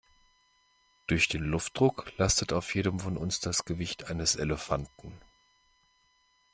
Durch 1.05 1.27
den 1.27 1.43
Luftdruck 1.43 2.11
lastet 2.17 2.53
auf 2.53 2.73
jedem 2.73 2.99
von 3.01 3.17
uns 3.17 3.39
das 3.39 3.65
Gewicht 3.65 4.05
eines 4.05 4.35
Elefanten. 4.35 5.13